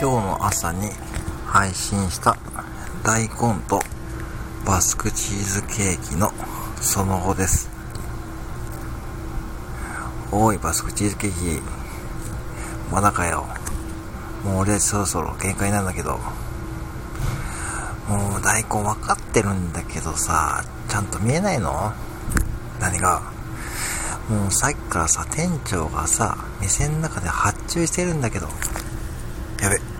[0.00, 0.88] 今日の朝に
[1.44, 2.34] 配信した
[3.04, 3.80] 大根と
[4.64, 6.32] バスクチーズケーキの
[6.80, 7.68] その後です。
[10.32, 11.62] おいバスクチーズケーキ。
[12.90, 13.44] まだかよ。
[14.42, 16.12] もう俺そろそろ限界なんだけど。
[18.08, 21.92] もう大根分かってるんだけどさちゃんと見えないの？
[22.80, 23.20] 何が？
[24.30, 28.48] もうさっきからさ店長がさ店の中で発注してるんだけど。
[29.60, 29.99] やべ